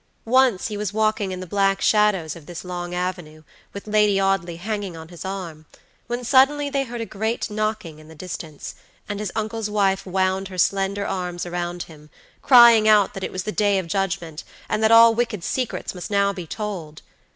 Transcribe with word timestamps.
Once 0.25 0.69
he 0.69 0.77
was 0.77 0.91
walking 0.91 1.31
in 1.31 1.41
the 1.41 1.45
black 1.45 1.79
shadows 1.79 2.35
of 2.35 2.47
this 2.47 2.65
long 2.65 2.95
avenue, 2.95 3.43
with 3.71 3.85
Lady 3.85 4.19
Audley 4.19 4.55
hanging 4.55 4.97
on 4.97 5.09
his 5.09 5.23
arm, 5.23 5.67
when 6.07 6.23
suddenly 6.23 6.71
they 6.71 6.85
heard 6.85 7.01
a 7.01 7.05
great 7.05 7.51
knocking 7.51 7.99
in 7.99 8.07
the 8.07 8.15
distance, 8.15 8.73
and 9.07 9.19
his 9.19 9.31
uncle's 9.35 9.69
wife 9.69 10.03
wound 10.03 10.47
her 10.47 10.57
slender 10.57 11.05
arms 11.05 11.45
around 11.45 11.83
him, 11.83 12.09
crying 12.41 12.87
out 12.87 13.13
that 13.13 13.23
it 13.23 13.31
was 13.31 13.43
the 13.43 13.51
day 13.51 13.77
of 13.77 13.85
judgment, 13.85 14.43
and 14.67 14.81
that 14.81 14.89
all 14.91 15.13
wicked 15.13 15.43
secrets 15.43 15.93
must 15.93 16.09
now 16.09 16.33
be 16.33 16.47
told. 16.47 17.03